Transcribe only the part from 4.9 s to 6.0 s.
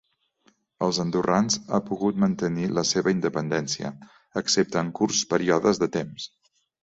curts períodes de